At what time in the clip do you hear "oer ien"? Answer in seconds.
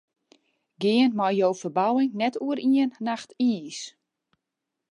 2.45-2.91